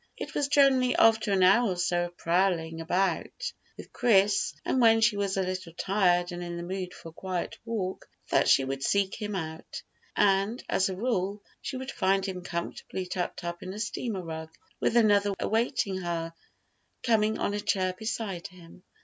It 0.17 0.33
was 0.33 0.47
generally 0.47 0.95
after 0.95 1.31
an 1.31 1.43
hour 1.43 1.73
or 1.73 1.75
so 1.75 2.05
of 2.05 2.17
prowling 2.17 2.81
about 2.81 3.53
with 3.77 3.93
Chris, 3.93 4.55
and 4.65 4.81
when 4.81 4.99
she 4.99 5.15
was 5.15 5.37
a 5.37 5.43
little 5.43 5.73
tired 5.73 6.31
and 6.31 6.41
in 6.41 6.57
the 6.57 6.63
mood 6.63 6.91
for 6.95 7.09
a 7.09 7.11
quiet 7.11 7.59
talk, 7.63 8.09
that 8.31 8.49
she 8.49 8.63
would 8.65 8.81
seek 8.81 9.13
him 9.21 9.35
out; 9.35 9.83
and, 10.15 10.63
as 10.67 10.89
a 10.89 10.95
rule, 10.95 11.43
she 11.61 11.77
would 11.77 11.91
find 11.91 12.25
him 12.25 12.41
comfortably 12.41 13.05
tucked 13.05 13.43
up 13.43 13.61
in 13.61 13.73
a 13.75 13.79
steamer 13.79 14.23
rug, 14.23 14.49
with 14.79 14.97
another 14.97 15.35
awaiting 15.39 15.97
her 15.99 16.33
coming 17.03 17.37
on 17.37 17.53
a 17.53 17.59
chair 17.59 17.93
beside 17.95 18.47
him. 18.47 18.81